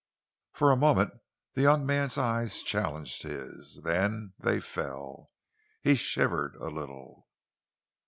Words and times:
For 0.53 0.71
a 0.71 0.75
moment 0.75 1.11
the 1.53 1.61
young 1.61 1.85
man's 1.85 2.17
eyes 2.17 2.63
challenged 2.63 3.21
his. 3.21 3.81
Then 3.83 4.33
they 4.39 4.59
fell. 4.59 5.27
He 5.83 5.93
shivered 5.93 6.55
a 6.55 6.69
little. 6.69 7.27